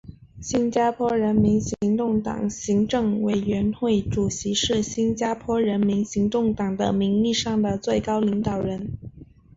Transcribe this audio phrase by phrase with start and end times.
[0.41, 8.97] 新加坡人民行动党行政委员会主席是新加坡人民行动党的名义上的最高领导人。